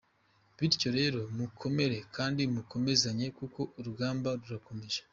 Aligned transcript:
Bityo 0.57 0.89
rero 0.97 1.19
mukomere 1.37 1.97
kandi 2.15 2.41
mukomezanye 2.53 3.27
kuko 3.37 3.59
urugamba 3.77 4.29
rurakomeje. 4.39 4.99